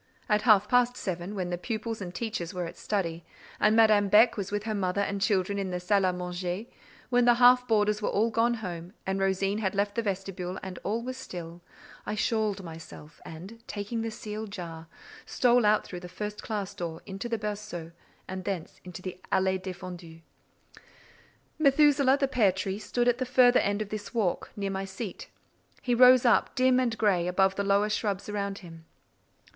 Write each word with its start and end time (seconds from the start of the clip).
At 0.27 0.41
half 0.41 0.67
past 0.67 0.97
seven, 0.97 1.35
when 1.35 1.51
the 1.51 1.59
pupils 1.59 2.01
and 2.01 2.11
teachers 2.11 2.55
were 2.55 2.65
at 2.65 2.75
study, 2.75 3.23
and 3.59 3.75
Madame 3.75 4.09
Beck 4.09 4.35
was 4.35 4.51
with 4.51 4.63
her 4.63 4.73
mother 4.73 5.01
and 5.01 5.21
children 5.21 5.59
in 5.59 5.69
the 5.69 5.79
salle 5.79 6.01
à 6.11 6.15
manger, 6.15 6.65
when 7.11 7.25
the 7.25 7.35
half 7.35 7.67
boarders 7.67 8.01
were 8.01 8.09
all 8.09 8.31
gone 8.31 8.55
home, 8.55 8.93
and 9.05 9.19
Rosine 9.19 9.59
had 9.59 9.75
left 9.75 9.93
the 9.93 10.01
vestibule, 10.01 10.57
and 10.63 10.79
all 10.83 11.03
was 11.03 11.17
still—I 11.17 12.15
shawled 12.15 12.63
myself, 12.63 13.21
and, 13.23 13.61
taking 13.67 14.01
the 14.01 14.09
sealed 14.09 14.49
jar, 14.49 14.87
stole 15.27 15.67
out 15.67 15.85
through 15.85 15.99
the 15.99 16.09
first 16.09 16.41
classe 16.41 16.73
door, 16.73 17.03
into 17.05 17.29
the 17.29 17.37
berceau 17.37 17.91
and 18.27 18.43
thence 18.43 18.81
into 18.83 19.03
the 19.03 19.19
"allée 19.31 19.61
défendue." 19.61 20.23
Methusaleh, 21.59 22.17
the 22.17 22.27
pear 22.27 22.51
tree, 22.51 22.79
stood 22.79 23.07
at 23.07 23.19
the 23.19 23.23
further 23.27 23.59
end 23.59 23.83
of 23.83 23.89
this 23.89 24.15
walk, 24.15 24.49
near 24.55 24.71
my 24.71 24.83
seat: 24.83 25.29
he 25.79 25.93
rose 25.93 26.25
up, 26.25 26.55
dim 26.55 26.79
and 26.79 26.97
gray, 26.97 27.27
above 27.27 27.53
the 27.53 27.63
lower 27.63 27.87
shrubs 27.87 28.27
round 28.31 28.57
him. 28.65 28.85